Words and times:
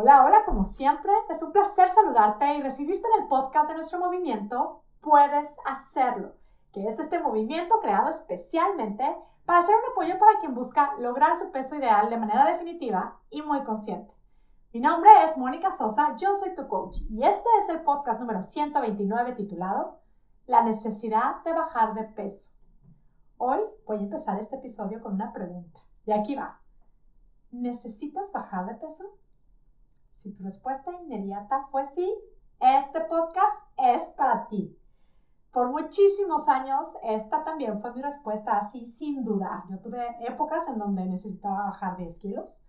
Hola, 0.00 0.24
hola, 0.24 0.44
como 0.44 0.62
siempre, 0.62 1.10
es 1.28 1.42
un 1.42 1.50
placer 1.50 1.90
saludarte 1.90 2.54
y 2.54 2.62
recibirte 2.62 3.08
en 3.08 3.22
el 3.22 3.28
podcast 3.28 3.68
de 3.68 3.74
nuestro 3.74 3.98
movimiento. 3.98 4.84
Puedes 5.00 5.58
hacerlo, 5.64 6.36
que 6.70 6.86
es 6.86 7.00
este 7.00 7.18
movimiento 7.18 7.80
creado 7.80 8.08
especialmente 8.08 9.04
para 9.44 9.60
ser 9.60 9.74
un 9.74 9.90
apoyo 9.90 10.16
para 10.20 10.38
quien 10.38 10.54
busca 10.54 10.94
lograr 11.00 11.34
su 11.34 11.50
peso 11.50 11.74
ideal 11.74 12.10
de 12.10 12.16
manera 12.16 12.44
definitiva 12.44 13.18
y 13.28 13.42
muy 13.42 13.64
consciente. 13.64 14.14
Mi 14.72 14.78
nombre 14.78 15.10
es 15.24 15.36
Mónica 15.36 15.72
Sosa, 15.72 16.14
yo 16.14 16.32
soy 16.32 16.54
tu 16.54 16.68
coach 16.68 16.98
y 17.10 17.24
este 17.24 17.48
es 17.60 17.68
el 17.68 17.80
podcast 17.80 18.20
número 18.20 18.40
129 18.40 19.32
titulado 19.32 19.98
La 20.46 20.62
necesidad 20.62 21.42
de 21.42 21.54
bajar 21.54 21.94
de 21.94 22.04
peso. 22.04 22.52
Hoy 23.36 23.58
voy 23.84 23.96
a 23.96 24.02
empezar 24.02 24.38
este 24.38 24.54
episodio 24.54 25.02
con 25.02 25.14
una 25.14 25.32
pregunta 25.32 25.80
y 26.06 26.12
aquí 26.12 26.36
va. 26.36 26.60
¿Necesitas 27.50 28.30
bajar 28.32 28.64
de 28.66 28.76
peso? 28.76 29.17
Si 30.18 30.32
tu 30.32 30.42
respuesta 30.42 30.90
inmediata 31.00 31.62
fue 31.70 31.84
sí, 31.84 32.12
este 32.58 33.02
podcast 33.02 33.70
es 33.76 34.08
para 34.16 34.48
ti. 34.48 34.76
Por 35.52 35.70
muchísimos 35.70 36.48
años, 36.48 36.96
esta 37.04 37.44
también 37.44 37.78
fue 37.78 37.94
mi 37.94 38.02
respuesta 38.02 38.58
así, 38.58 38.84
sin 38.84 39.22
dudar. 39.22 39.62
Yo 39.70 39.78
tuve 39.78 40.04
épocas 40.26 40.68
en 40.68 40.78
donde 40.78 41.06
necesitaba 41.06 41.66
bajar 41.66 41.96
10 41.96 42.18
kilos. 42.18 42.66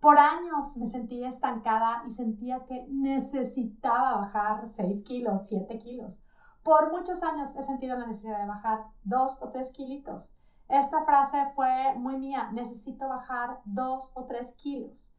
Por 0.00 0.16
años 0.16 0.78
me 0.78 0.86
sentía 0.86 1.28
estancada 1.28 2.02
y 2.06 2.12
sentía 2.12 2.64
que 2.64 2.86
necesitaba 2.88 4.16
bajar 4.16 4.66
6 4.66 5.04
kilos, 5.04 5.48
7 5.48 5.78
kilos. 5.78 6.24
Por 6.62 6.90
muchos 6.90 7.22
años 7.22 7.56
he 7.56 7.62
sentido 7.62 7.98
la 7.98 8.06
necesidad 8.06 8.40
de 8.40 8.48
bajar 8.48 8.86
2 9.04 9.42
o 9.42 9.50
3 9.50 9.70
kilitos. 9.72 10.38
Esta 10.66 11.04
frase 11.04 11.44
fue 11.54 11.94
muy 11.96 12.16
mía, 12.16 12.50
necesito 12.52 13.06
bajar 13.06 13.60
2 13.66 14.12
o 14.14 14.24
3 14.24 14.56
kilos. 14.56 15.15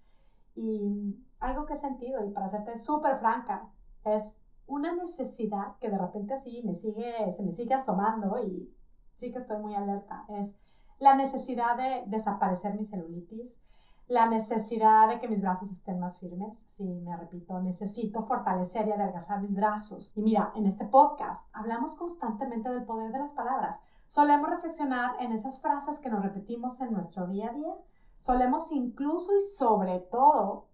Y 0.58 1.24
algo 1.40 1.66
que 1.66 1.74
he 1.74 1.78
sentido, 1.78 2.26
y 2.26 2.32
para 2.32 2.48
serte 2.48 2.76
súper 2.76 3.16
franca, 3.16 3.70
es 4.04 4.42
una 4.66 4.94
necesidad 4.94 5.78
que 5.80 5.90
de 5.90 5.98
repente 5.98 6.34
así 6.34 6.62
me 6.66 6.74
sigue, 6.74 7.32
se 7.32 7.44
me 7.44 7.52
sigue 7.52 7.76
asomando 7.76 8.44
y 8.44 8.74
sí 9.16 9.32
que 9.32 9.38
estoy 9.38 9.60
muy 9.60 9.76
alerta. 9.76 10.26
Es 10.30 10.58
la 11.00 11.16
necesidad 11.16 11.78
de 11.78 12.04
desaparecer 12.08 12.76
mi 12.76 12.84
celulitis, 12.84 13.62
la 14.08 14.28
necesidad 14.28 15.10
de 15.10 15.20
que 15.20 15.28
mis 15.28 15.42
brazos 15.42 15.72
estén 15.72 16.00
más 16.00 16.20
firmes. 16.20 16.66
Sí, 16.68 16.86
me 16.86 17.16
repito, 17.16 17.62
necesito 17.62 18.22
fortalecer 18.22 18.88
y 18.88 18.92
adelgazar 18.92 19.42
mis 19.42 19.56
brazos. 19.56 20.14
Y 20.16 20.22
mira, 20.22 20.52
en 20.56 20.66
este 20.66 20.86
podcast 20.86 21.50
hablamos 21.54 21.96
constantemente 21.96 22.70
del 22.70 22.86
poder 22.86 23.12
de 23.12 23.20
las 23.20 23.34
palabras. 23.34 23.84
Solemos 24.08 24.50
reflexionar 24.50 25.16
en 25.20 25.34
esas 25.34 25.62
frases 25.62 26.00
que 26.00 26.10
nos 26.10 26.24
repetimos 26.24 26.82
en 26.82 26.94
nuestro 26.94 27.28
día 27.28 27.50
a 27.50 27.54
día. 27.54 27.76
Solemos 28.18 28.72
incluso 28.72 29.36
y 29.36 29.42
sobre 29.42 30.00
todo 30.00 30.68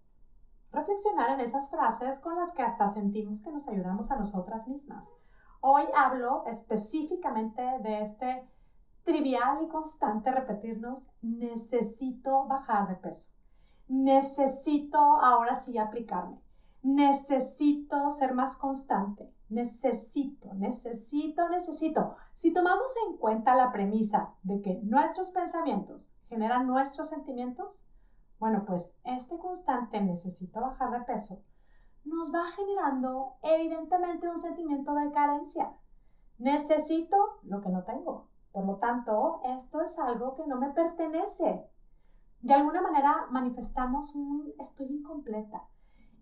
reflexionar 0.72 1.30
en 1.30 1.40
esas 1.40 1.70
frases 1.70 2.18
con 2.18 2.36
las 2.36 2.52
que 2.52 2.62
hasta 2.62 2.88
sentimos 2.88 3.42
que 3.42 3.52
nos 3.52 3.68
ayudamos 3.68 4.10
a 4.10 4.16
nosotras 4.16 4.66
mismas. 4.68 5.12
Hoy 5.60 5.84
hablo 5.96 6.44
específicamente 6.46 7.62
de 7.82 8.00
este 8.00 8.48
trivial 9.04 9.62
y 9.62 9.68
constante 9.68 10.32
repetirnos, 10.32 11.10
necesito 11.22 12.46
bajar 12.46 12.88
de 12.88 12.96
peso, 12.96 13.34
necesito 13.86 14.98
ahora 14.98 15.54
sí 15.54 15.78
aplicarme, 15.78 16.40
necesito 16.82 18.10
ser 18.10 18.34
más 18.34 18.56
constante, 18.56 19.32
necesito, 19.50 20.54
necesito, 20.54 21.48
necesito. 21.50 22.16
Si 22.34 22.52
tomamos 22.52 22.94
en 23.06 23.16
cuenta 23.18 23.54
la 23.54 23.70
premisa 23.72 24.34
de 24.42 24.60
que 24.60 24.80
nuestros 24.82 25.30
pensamientos 25.30 26.10
generan 26.34 26.66
nuestros 26.66 27.08
sentimientos, 27.08 27.88
bueno, 28.38 28.64
pues 28.66 28.98
este 29.04 29.38
constante 29.38 30.00
necesito 30.00 30.60
bajar 30.60 30.90
de 30.90 31.00
peso 31.04 31.42
nos 32.04 32.34
va 32.34 32.44
generando 32.54 33.36
evidentemente 33.42 34.28
un 34.28 34.38
sentimiento 34.38 34.94
de 34.94 35.10
carencia. 35.10 35.72
Necesito 36.38 37.16
lo 37.42 37.60
que 37.60 37.70
no 37.70 37.84
tengo. 37.84 38.28
Por 38.52 38.66
lo 38.66 38.76
tanto, 38.76 39.40
esto 39.44 39.80
es 39.80 39.98
algo 39.98 40.34
que 40.34 40.46
no 40.46 40.56
me 40.56 40.70
pertenece. 40.70 41.68
De 42.40 42.54
alguna 42.54 42.82
manera 42.82 43.26
manifestamos 43.30 44.14
un 44.14 44.52
estoy 44.58 44.86
incompleta. 44.86 45.68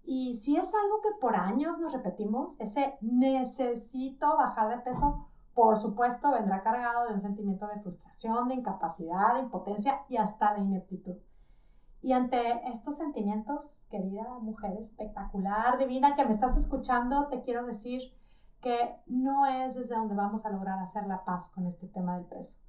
Y 0.05 0.35
si 0.35 0.57
es 0.57 0.73
algo 0.75 1.01
que 1.01 1.11
por 1.21 1.37
años 1.37 1.79
nos 1.79 1.93
repetimos, 1.93 2.61
ese 2.61 2.97
necesito 3.01 4.37
bajar 4.37 4.69
de 4.69 4.83
peso, 4.83 5.29
por 5.55 5.77
supuesto 5.77 6.33
vendrá 6.33 6.63
cargado 6.63 7.07
de 7.07 7.15
un 7.15 7.21
sentimiento 7.21 7.67
de 7.67 7.81
frustración, 7.81 8.49
de 8.49 8.55
incapacidad, 8.55 9.35
de 9.35 9.41
impotencia 9.41 10.03
y 10.09 10.17
hasta 10.17 10.55
de 10.55 10.63
ineptitud. 10.63 11.17
Y 12.01 12.13
ante 12.13 12.67
estos 12.69 12.97
sentimientos, 12.97 13.87
querida 13.91 14.39
mujer 14.41 14.77
espectacular, 14.79 15.79
divina, 15.79 16.17
que 16.17 16.25
me 16.25 16.33
estás 16.33 16.57
escuchando, 16.57 17.29
te 17.29 17.41
quiero 17.41 17.65
decir 17.65 18.13
que 18.61 18.97
no 19.07 19.47
es 19.47 19.77
desde 19.77 19.95
donde 19.95 20.15
vamos 20.15 20.45
a 20.45 20.51
lograr 20.51 20.79
hacer 20.79 21.07
la 21.07 21.25
paz 21.25 21.51
con 21.55 21.67
este 21.67 21.87
tema 21.87 22.17
del 22.17 22.27
peso, 22.27 22.61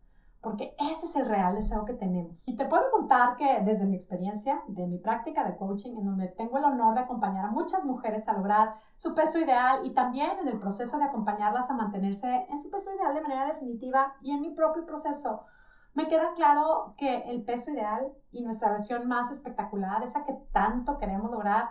porque 0.43 0.75
ese 0.77 1.05
es 1.05 1.15
el 1.15 1.25
real 1.25 1.55
deseo 1.55 1.85
que 1.85 1.93
tenemos. 1.93 2.45
Y 2.49 2.57
te 2.57 2.65
puedo 2.65 2.91
contar 2.91 3.37
que 3.37 3.61
desde 3.61 3.85
mi 3.85 3.95
experiencia, 3.95 4.61
de 4.67 4.85
mi 4.85 4.97
práctica 4.97 5.45
de 5.45 5.55
coaching, 5.55 5.95
en 5.97 6.05
donde 6.05 6.27
tengo 6.27 6.57
el 6.57 6.65
honor 6.65 6.95
de 6.95 6.99
acompañar 6.99 7.45
a 7.45 7.51
muchas 7.51 7.85
mujeres 7.85 8.27
a 8.27 8.33
lograr 8.33 8.75
su 8.97 9.15
peso 9.15 9.39
ideal 9.39 9.85
y 9.85 9.93
también 9.93 10.31
en 10.41 10.49
el 10.49 10.59
proceso 10.59 10.97
de 10.97 11.05
acompañarlas 11.05 11.71
a 11.71 11.75
mantenerse 11.75 12.45
en 12.49 12.59
su 12.59 12.69
peso 12.69 12.93
ideal 12.93 13.15
de 13.15 13.21
manera 13.21 13.45
definitiva 13.45 14.15
y 14.21 14.31
en 14.31 14.41
mi 14.41 14.49
propio 14.49 14.85
proceso 14.85 15.45
me 15.93 16.09
queda 16.09 16.33
claro 16.33 16.93
que 16.97 17.19
el 17.29 17.45
peso 17.45 17.71
ideal 17.71 18.11
y 18.33 18.43
nuestra 18.43 18.71
versión 18.71 19.07
más 19.07 19.31
espectacular, 19.31 20.03
esa 20.03 20.25
que 20.25 20.33
tanto 20.51 20.97
queremos 20.97 21.31
lograr, 21.31 21.69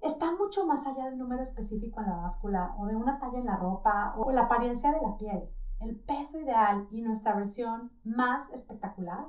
está 0.00 0.32
mucho 0.32 0.64
más 0.66 0.86
allá 0.86 1.04
del 1.06 1.18
número 1.18 1.42
específico 1.42 2.00
en 2.00 2.06
la 2.06 2.16
báscula 2.16 2.74
o 2.78 2.86
de 2.86 2.96
una 2.96 3.18
talla 3.18 3.38
en 3.38 3.46
la 3.46 3.56
ropa 3.56 4.14
o 4.16 4.32
la 4.32 4.42
apariencia 4.42 4.92
de 4.92 5.02
la 5.02 5.16
piel. 5.18 5.50
El 5.80 5.96
peso 5.96 6.40
ideal 6.40 6.88
y 6.90 7.02
nuestra 7.02 7.34
versión 7.34 7.92
más 8.02 8.50
espectacular 8.50 9.26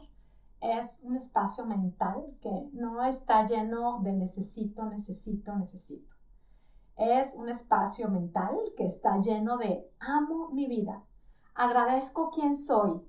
es 0.62 1.04
un 1.04 1.16
espacio 1.16 1.66
mental 1.66 2.38
que 2.42 2.70
no 2.74 3.04
está 3.04 3.46
lleno 3.46 4.00
de 4.02 4.14
necesito, 4.14 4.86
necesito, 4.86 5.56
necesito. 5.56 6.16
Es 6.98 7.36
un 7.36 7.50
espacio 7.50 8.10
mental 8.10 8.58
que 8.76 8.86
está 8.86 9.20
lleno 9.20 9.58
de 9.58 9.90
amo 10.00 10.50
mi 10.50 10.68
vida, 10.68 11.04
agradezco 11.54 12.32
quién 12.32 12.56
soy, 12.56 13.02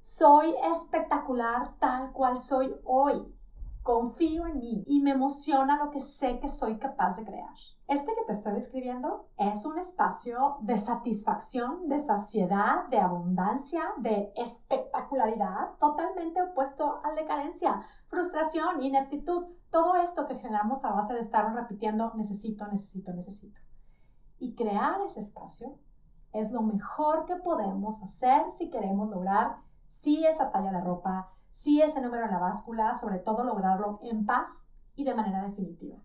soy 0.00 0.54
espectacular 0.70 1.76
tal 1.78 2.12
cual 2.12 2.40
soy 2.40 2.74
hoy. 2.84 3.34
Confío 3.82 4.46
en 4.46 4.58
mí 4.58 4.84
y 4.86 5.00
me 5.00 5.12
emociona 5.12 5.82
lo 5.82 5.90
que 5.90 6.00
sé 6.00 6.38
que 6.38 6.48
soy 6.48 6.78
capaz 6.78 7.16
de 7.16 7.24
crear. 7.24 7.48
Este 7.90 8.14
que 8.14 8.24
te 8.24 8.32
estoy 8.32 8.52
describiendo 8.52 9.28
es 9.36 9.66
un 9.66 9.76
espacio 9.76 10.58
de 10.60 10.78
satisfacción, 10.78 11.88
de 11.88 11.98
saciedad, 11.98 12.86
de 12.88 13.00
abundancia, 13.00 13.82
de 13.96 14.32
espectacularidad, 14.36 15.76
totalmente 15.80 16.40
opuesto 16.40 17.00
al 17.02 17.16
de 17.16 17.24
carencia, 17.24 17.82
frustración, 18.06 18.80
ineptitud, 18.80 19.46
todo 19.70 19.96
esto 19.96 20.28
que 20.28 20.36
generamos 20.36 20.84
a 20.84 20.92
base 20.92 21.14
de 21.14 21.20
estar 21.20 21.52
repitiendo 21.52 22.12
necesito, 22.14 22.66
necesito, 22.68 23.12
necesito. 23.12 23.60
Y 24.38 24.54
crear 24.54 25.00
ese 25.00 25.18
espacio 25.18 25.76
es 26.32 26.52
lo 26.52 26.62
mejor 26.62 27.24
que 27.26 27.34
podemos 27.34 28.04
hacer 28.04 28.52
si 28.52 28.70
queremos 28.70 29.10
lograr 29.10 29.56
sí 29.88 30.24
esa 30.24 30.52
talla 30.52 30.70
de 30.70 30.80
ropa, 30.80 31.32
sí 31.50 31.80
ese 31.82 32.00
número 32.00 32.24
en 32.24 32.32
la 32.32 32.38
báscula, 32.38 32.94
sobre 32.94 33.18
todo 33.18 33.44
lograrlo 33.44 34.00
en 34.02 34.26
paz 34.26 34.70
y 34.94 35.04
de 35.04 35.14
manera 35.14 35.42
definitiva. 35.42 35.98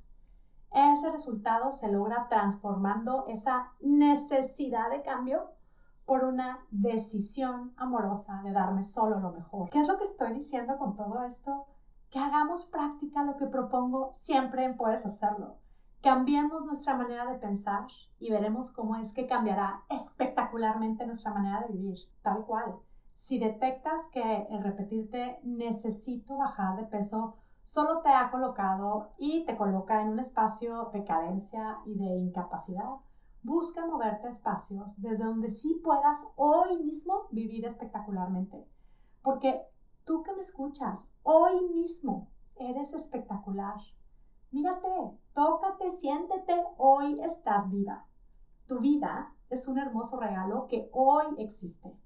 Ese 0.71 1.09
resultado 1.11 1.71
se 1.71 1.91
logra 1.91 2.27
transformando 2.27 3.25
esa 3.27 3.71
necesidad 3.79 4.89
de 4.89 5.01
cambio 5.01 5.51
por 6.05 6.23
una 6.23 6.59
decisión 6.69 7.73
amorosa 7.77 8.41
de 8.43 8.51
darme 8.51 8.83
solo 8.83 9.19
lo 9.19 9.31
mejor. 9.31 9.69
¿Qué 9.69 9.79
es 9.79 9.87
lo 9.87 9.97
que 9.97 10.03
estoy 10.03 10.33
diciendo 10.33 10.77
con 10.77 10.95
todo 10.95 11.23
esto? 11.23 11.65
Que 12.09 12.19
hagamos 12.19 12.65
práctica 12.65 13.23
lo 13.23 13.37
que 13.37 13.47
propongo 13.47 14.09
siempre 14.11 14.71
Puedes 14.73 15.05
Hacerlo. 15.05 15.55
Cambiemos 16.01 16.65
nuestra 16.65 16.95
manera 16.95 17.25
de 17.25 17.39
pensar 17.39 17.87
y 18.19 18.29
veremos 18.29 18.71
cómo 18.71 18.95
es 18.95 19.13
que 19.13 19.25
cambiará 19.25 19.83
espectacularmente 19.89 21.05
nuestra 21.05 21.33
manera 21.33 21.61
de 21.61 21.73
vivir, 21.73 21.97
tal 22.21 22.45
cual. 22.45 22.75
Si 23.15 23.39
detectas 23.39 24.09
que 24.09 24.47
el 24.49 24.63
repetirte 24.63 25.39
necesito 25.43 26.37
bajar 26.37 26.77
de 26.77 26.85
peso 26.85 27.35
solo 27.63 28.01
te 28.01 28.09
ha 28.09 28.29
colocado 28.29 29.13
y 29.17 29.45
te 29.45 29.57
coloca 29.57 30.01
en 30.01 30.09
un 30.09 30.19
espacio 30.19 30.91
de 30.93 31.03
carencia 31.03 31.79
y 31.85 31.95
de 31.95 32.17
incapacidad, 32.17 32.97
busca 33.41 33.85
moverte 33.87 34.27
espacios 34.27 35.01
desde 35.01 35.25
donde 35.25 35.49
sí 35.49 35.81
puedas 35.83 36.27
hoy 36.35 36.77
mismo 36.83 37.27
vivir 37.31 37.65
espectacularmente. 37.65 38.67
Porque 39.23 39.65
tú 40.03 40.21
que 40.21 40.33
me 40.33 40.41
escuchas, 40.41 41.13
hoy 41.23 41.67
mismo 41.69 42.29
eres 42.55 42.93
espectacular. 42.93 43.79
Mírate, 44.51 45.17
tócate, 45.33 45.89
siéntete, 45.89 46.63
hoy 46.77 47.19
estás 47.21 47.71
viva. 47.71 48.05
Tu 48.67 48.79
vida 48.79 49.33
es 49.49 49.67
un 49.67 49.79
hermoso 49.79 50.19
regalo 50.19 50.67
que 50.67 50.89
hoy 50.93 51.25
existe. 51.37 51.97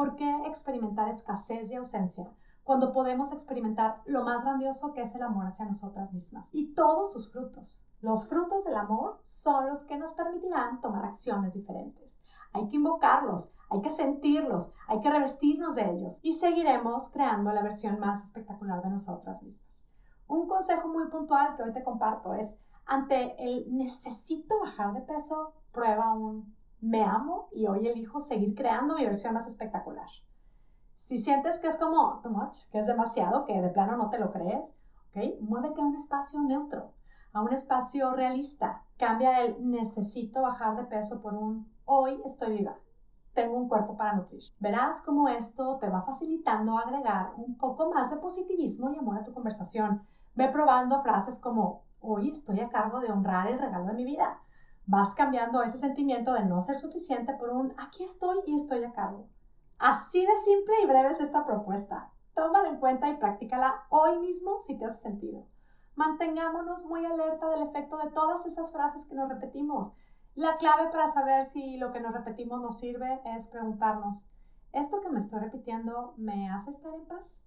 ¿Por 0.00 0.16
qué 0.16 0.46
experimentar 0.46 1.10
escasez 1.10 1.70
y 1.70 1.74
ausencia 1.74 2.32
cuando 2.64 2.94
podemos 2.94 3.34
experimentar 3.34 4.00
lo 4.06 4.24
más 4.24 4.44
grandioso 4.44 4.94
que 4.94 5.02
es 5.02 5.14
el 5.14 5.22
amor 5.22 5.44
hacia 5.44 5.66
nosotras 5.66 6.14
mismas 6.14 6.48
y 6.54 6.72
todos 6.72 7.12
sus 7.12 7.30
frutos. 7.30 7.86
Los 8.00 8.26
frutos 8.26 8.64
del 8.64 8.76
amor 8.76 9.20
son 9.24 9.68
los 9.68 9.84
que 9.84 9.98
nos 9.98 10.14
permitirán 10.14 10.80
tomar 10.80 11.04
acciones 11.04 11.52
diferentes. 11.52 12.22
Hay 12.54 12.66
que 12.70 12.76
invocarlos, 12.76 13.52
hay 13.68 13.82
que 13.82 13.90
sentirlos, 13.90 14.72
hay 14.88 15.00
que 15.00 15.10
revestirnos 15.10 15.74
de 15.74 15.90
ellos 15.90 16.18
y 16.22 16.32
seguiremos 16.32 17.12
creando 17.12 17.52
la 17.52 17.62
versión 17.62 18.00
más 18.00 18.24
espectacular 18.24 18.82
de 18.82 18.88
nosotras 18.88 19.42
mismas. 19.42 19.84
Un 20.26 20.48
consejo 20.48 20.88
muy 20.88 21.08
puntual 21.08 21.56
que 21.56 21.62
hoy 21.62 21.74
te 21.74 21.84
comparto 21.84 22.32
es, 22.32 22.58
ante 22.86 23.36
el 23.44 23.66
necesito 23.76 24.60
bajar 24.60 24.94
de 24.94 25.02
peso, 25.02 25.52
prueba 25.72 26.14
un 26.14 26.56
me 26.80 27.04
amo 27.04 27.48
y 27.52 27.66
hoy 27.66 27.86
elijo 27.86 28.20
seguir 28.20 28.54
creando 28.54 28.94
mi 28.94 29.04
versión 29.04 29.34
más 29.34 29.46
espectacular. 29.46 30.08
Si 30.94 31.18
sientes 31.18 31.58
que 31.58 31.68
es 31.68 31.76
como 31.76 32.20
too 32.22 32.30
much, 32.30 32.70
que 32.70 32.78
es 32.78 32.86
demasiado, 32.86 33.44
que 33.44 33.60
de 33.60 33.68
plano 33.70 33.96
no 33.96 34.10
te 34.10 34.18
lo 34.18 34.30
crees, 34.32 34.78
¿ok? 35.08 35.40
Muévete 35.40 35.80
a 35.80 35.84
un 35.84 35.94
espacio 35.94 36.40
neutro, 36.42 36.92
a 37.32 37.40
un 37.42 37.52
espacio 37.52 38.12
realista. 38.12 38.84
Cambia 38.98 39.40
el 39.40 39.70
necesito 39.70 40.42
bajar 40.42 40.76
de 40.76 40.84
peso 40.84 41.22
por 41.22 41.34
un 41.34 41.72
hoy 41.86 42.20
estoy 42.24 42.58
viva. 42.58 42.76
Tengo 43.32 43.56
un 43.56 43.68
cuerpo 43.68 43.96
para 43.96 44.14
nutrir. 44.14 44.42
Verás 44.58 45.02
cómo 45.02 45.28
esto 45.28 45.78
te 45.78 45.88
va 45.88 46.02
facilitando 46.02 46.76
agregar 46.76 47.32
un 47.36 47.56
poco 47.56 47.90
más 47.92 48.10
de 48.10 48.18
positivismo 48.18 48.90
y 48.90 48.98
amor 48.98 49.18
a 49.18 49.24
tu 49.24 49.32
conversación. 49.32 50.06
Ve 50.34 50.48
probando 50.48 51.00
frases 51.00 51.40
como 51.40 51.84
hoy 52.00 52.30
estoy 52.30 52.60
a 52.60 52.68
cargo 52.68 53.00
de 53.00 53.10
honrar 53.10 53.46
el 53.46 53.58
regalo 53.58 53.86
de 53.86 53.94
mi 53.94 54.04
vida. 54.04 54.40
Vas 54.86 55.14
cambiando 55.14 55.62
ese 55.62 55.78
sentimiento 55.78 56.32
de 56.32 56.44
no 56.44 56.62
ser 56.62 56.76
suficiente 56.76 57.34
por 57.34 57.50
un 57.50 57.74
aquí 57.78 58.04
estoy 58.04 58.38
y 58.46 58.56
estoy 58.56 58.84
a 58.84 58.92
cargo. 58.92 59.28
Así 59.78 60.26
de 60.26 60.36
simple 60.36 60.74
y 60.82 60.86
breve 60.86 61.10
es 61.10 61.20
esta 61.20 61.44
propuesta. 61.44 62.12
Tómala 62.34 62.68
en 62.68 62.78
cuenta 62.78 63.08
y 63.08 63.16
practícala 63.16 63.86
hoy 63.88 64.18
mismo 64.18 64.60
si 64.60 64.78
te 64.78 64.84
hace 64.84 65.02
sentido. 65.02 65.46
Mantengámonos 65.94 66.86
muy 66.86 67.04
alerta 67.04 67.48
del 67.48 67.62
efecto 67.62 67.98
de 67.98 68.10
todas 68.10 68.46
esas 68.46 68.72
frases 68.72 69.06
que 69.06 69.14
nos 69.14 69.28
repetimos. 69.28 69.94
La 70.34 70.56
clave 70.56 70.90
para 70.90 71.06
saber 71.06 71.44
si 71.44 71.76
lo 71.76 71.92
que 71.92 72.00
nos 72.00 72.12
repetimos 72.12 72.60
nos 72.60 72.78
sirve 72.78 73.20
es 73.24 73.48
preguntarnos, 73.48 74.32
¿esto 74.72 75.00
que 75.00 75.10
me 75.10 75.18
estoy 75.18 75.40
repitiendo 75.40 76.14
me 76.16 76.48
hace 76.50 76.70
estar 76.70 76.94
en 76.94 77.06
paz? 77.06 77.46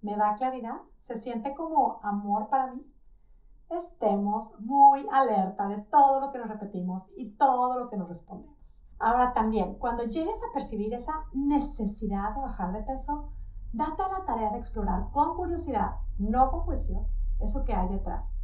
¿Me 0.00 0.16
da 0.16 0.34
claridad? 0.34 0.80
¿Se 0.98 1.16
siente 1.16 1.54
como 1.54 2.00
amor 2.02 2.48
para 2.48 2.72
mí? 2.72 2.86
Estemos 3.70 4.58
muy 4.60 5.06
alerta 5.12 5.68
de 5.68 5.80
todo 5.82 6.20
lo 6.20 6.32
que 6.32 6.38
nos 6.38 6.48
repetimos 6.48 7.10
y 7.16 7.30
todo 7.30 7.78
lo 7.78 7.88
que 7.88 7.96
nos 7.96 8.08
respondemos. 8.08 8.88
Ahora 8.98 9.32
también, 9.32 9.76
cuando 9.76 10.04
llegues 10.04 10.42
a 10.42 10.52
percibir 10.52 10.92
esa 10.92 11.26
necesidad 11.32 12.34
de 12.34 12.40
bajar 12.40 12.72
de 12.72 12.82
peso, 12.82 13.30
date 13.72 14.02
a 14.02 14.18
la 14.18 14.24
tarea 14.24 14.50
de 14.50 14.58
explorar 14.58 15.10
con 15.12 15.36
curiosidad, 15.36 15.96
no 16.18 16.50
con 16.50 16.60
juicio, 16.60 17.06
eso 17.38 17.64
que 17.64 17.74
hay 17.74 17.88
detrás. 17.88 18.42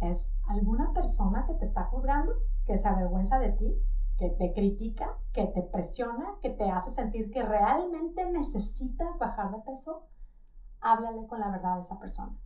¿Es 0.00 0.38
alguna 0.48 0.92
persona 0.92 1.44
que 1.46 1.54
te 1.54 1.64
está 1.64 1.84
juzgando, 1.84 2.32
que 2.66 2.76
se 2.76 2.88
avergüenza 2.88 3.38
de 3.38 3.52
ti, 3.52 3.74
que 4.18 4.30
te 4.30 4.52
critica, 4.52 5.16
que 5.32 5.46
te 5.46 5.62
presiona, 5.62 6.34
que 6.42 6.50
te 6.50 6.70
hace 6.70 6.90
sentir 6.90 7.30
que 7.30 7.42
realmente 7.42 8.30
necesitas 8.30 9.18
bajar 9.18 9.50
de 9.50 9.62
peso? 9.62 10.06
Háblale 10.80 11.26
con 11.26 11.40
la 11.40 11.50
verdad 11.50 11.76
de 11.76 11.80
esa 11.80 11.98
persona. 11.98 12.36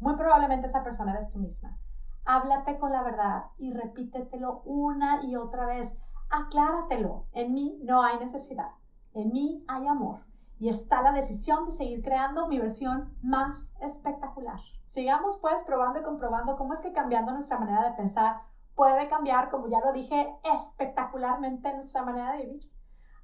Muy 0.00 0.16
probablemente 0.16 0.66
esa 0.66 0.82
persona 0.82 1.12
eres 1.12 1.30
tú 1.30 1.38
misma. 1.38 1.78
Háblate 2.24 2.78
con 2.78 2.90
la 2.90 3.02
verdad 3.02 3.44
y 3.58 3.72
repítetelo 3.72 4.62
una 4.64 5.22
y 5.22 5.36
otra 5.36 5.66
vez. 5.66 6.00
Acláratelo. 6.30 7.26
En 7.32 7.52
mí 7.52 7.78
no 7.82 8.02
hay 8.02 8.18
necesidad. 8.18 8.70
En 9.12 9.30
mí 9.30 9.64
hay 9.68 9.86
amor. 9.86 10.24
Y 10.58 10.68
está 10.68 11.02
la 11.02 11.12
decisión 11.12 11.66
de 11.66 11.72
seguir 11.72 12.02
creando 12.02 12.46
mi 12.46 12.58
versión 12.58 13.16
más 13.22 13.74
espectacular. 13.80 14.60
Sigamos 14.86 15.38
pues 15.40 15.64
probando 15.64 16.00
y 16.00 16.02
comprobando 16.02 16.56
cómo 16.56 16.72
es 16.72 16.80
que 16.80 16.92
cambiando 16.92 17.32
nuestra 17.32 17.58
manera 17.58 17.88
de 17.88 17.96
pensar 17.96 18.42
puede 18.74 19.08
cambiar, 19.08 19.50
como 19.50 19.68
ya 19.68 19.80
lo 19.80 19.92
dije, 19.92 20.34
espectacularmente 20.42 21.72
nuestra 21.74 22.02
manera 22.02 22.32
de 22.32 22.46
vivir. 22.46 22.69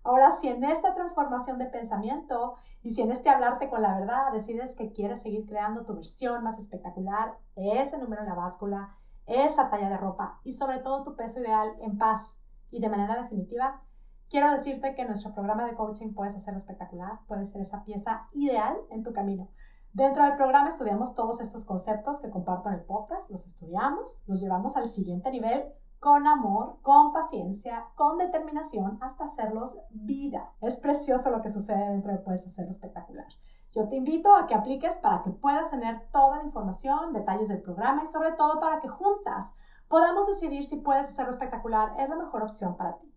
Ahora, 0.07 0.31
si 0.31 0.47
en 0.47 0.63
esta 0.63 0.95
transformación 0.95 1.59
de 1.59 1.67
pensamiento 1.67 2.55
y 2.81 2.91
si 2.91 3.03
en 3.03 3.11
este 3.11 3.29
hablarte 3.29 3.69
con 3.69 3.83
la 3.83 3.99
verdad 3.99 4.33
decides 4.33 4.77
que 4.77 4.93
quieres 4.93 5.21
seguir 5.21 5.47
creando 5.49 5.85
tu 5.85 5.97
versión 5.97 6.45
más 6.45 6.61
espectacular, 6.61 7.37
ese 7.57 7.99
número 7.99 8.23
en 8.23 8.29
la 8.29 8.37
báscula, 8.37 8.95
esa 9.27 9.69
talla 9.69 9.91
de 9.91 9.97
ropa 9.97 10.41
y 10.45 10.53
sobre 10.53 10.79
todo 10.79 11.03
tu 11.03 11.17
peso 11.17 11.41
ideal 11.41 11.75
en 11.81 11.99
paz 11.99 12.45
y 12.71 12.81
de 12.81 12.89
manera 12.89 13.21
definitiva, 13.21 13.83
quiero 14.31 14.53
decirte 14.53 14.95
que 14.95 15.05
nuestro 15.07 15.35
programa 15.35 15.67
de 15.67 15.75
coaching 15.75 16.15
puedes 16.15 16.37
hacerlo 16.37 16.61
espectacular, 16.61 17.19
puede 17.27 17.45
ser 17.45 17.63
esa 17.63 17.83
pieza 17.83 18.29
ideal 18.33 18.77
en 18.91 19.03
tu 19.03 19.13
camino. 19.13 19.49
Dentro 19.93 20.23
del 20.23 20.37
programa 20.37 20.69
estudiamos 20.69 21.17
todos 21.17 21.41
estos 21.41 21.65
conceptos 21.65 22.21
que 22.21 22.31
comparto 22.31 22.69
en 22.69 22.77
el 22.77 22.85
podcast, 22.85 23.33
los 23.33 23.45
estudiamos, 23.45 24.23
los 24.29 24.41
llevamos 24.41 24.77
al 24.77 24.87
siguiente 24.87 25.33
nivel 25.33 25.65
con 25.99 26.27
amor, 26.27 26.79
con 26.83 27.13
paciencia, 27.13 27.87
con 27.95 28.19
determinación, 28.19 28.99
hasta 29.01 29.25
hacerlos 29.25 29.81
vida. 29.91 30.53
Es 30.61 30.79
precioso 30.79 31.31
lo 31.31 31.43
que 31.43 31.49
sucede 31.49 31.91
dentro 31.91 32.13
de 32.13 32.19
Puedes 32.19 32.47
Hacerlo 32.47 32.71
Espectacular. 32.71 33.27
Yo 33.73 33.89
te 33.89 33.97
invito 33.97 34.35
a 34.35 34.47
que 34.47 34.55
apliques 34.55 34.99
para 34.99 35.23
que 35.23 35.31
puedas 35.31 35.71
tener 35.71 36.09
toda 36.11 36.39
la 36.39 36.45
información, 36.45 37.13
detalles 37.13 37.49
del 37.49 37.63
programa 37.63 38.03
y 38.03 38.07
sobre 38.07 38.33
todo 38.33 38.59
para 38.61 38.81
que 38.81 38.89
juntas 38.89 39.57
podamos 39.89 40.27
decidir 40.27 40.65
si 40.65 40.77
Puedes 40.77 41.09
Hacerlo 41.09 41.33
Espectacular 41.33 41.95
es 41.99 42.09
la 42.09 42.17
mejor 42.17 42.43
opción 42.43 42.77
para 42.77 42.97
ti. 42.97 43.13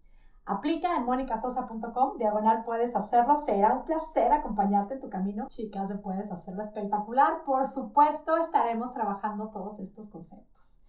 Aplica 0.49 0.95
en 0.97 1.05
monicasosa.com, 1.05 2.17
diagonal 2.17 2.63
puedes 2.63 2.95
hacerlo. 2.95 3.37
Será 3.37 3.71
un 3.71 3.85
placer 3.85 4.31
acompañarte 4.31 4.95
en 4.95 4.99
tu 4.99 5.07
camino. 5.07 5.45
Chicas, 5.47 5.89
de 5.89 5.99
puedes 5.99 6.31
hacerlo 6.31 6.63
espectacular. 6.63 7.43
Por 7.43 7.67
supuesto, 7.67 8.35
estaremos 8.35 8.95
trabajando 8.95 9.49
todos 9.49 9.79
estos 9.79 10.09
conceptos. 10.09 10.88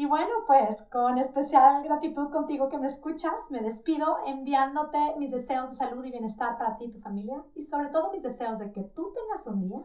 Y 0.00 0.06
bueno, 0.06 0.30
pues 0.46 0.82
con 0.92 1.18
especial 1.18 1.82
gratitud 1.82 2.30
contigo 2.30 2.68
que 2.68 2.78
me 2.78 2.86
escuchas, 2.86 3.50
me 3.50 3.60
despido 3.60 4.18
enviándote 4.26 4.96
mis 5.18 5.32
deseos 5.32 5.70
de 5.70 5.74
salud 5.74 6.04
y 6.04 6.12
bienestar 6.12 6.56
para 6.56 6.76
ti 6.76 6.84
y 6.84 6.90
tu 6.90 7.00
familia 7.00 7.44
y 7.56 7.62
sobre 7.62 7.88
todo 7.88 8.12
mis 8.12 8.22
deseos 8.22 8.60
de 8.60 8.70
que 8.70 8.84
tú 8.84 9.12
tengas 9.12 9.48
un 9.48 9.68
día, 9.68 9.84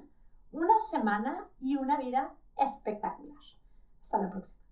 una 0.51 0.77
semana 0.88 1.50
y 1.60 1.77
una 1.77 1.98
vida 1.98 2.36
espectacular. 2.57 3.39
Hasta 4.01 4.19
la 4.19 4.30
próxima. 4.30 4.62